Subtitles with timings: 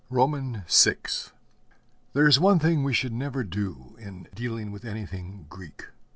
[0.09, 0.95] VI
[2.13, 5.89] There is one thing that we should never do in dealing with anything Greek.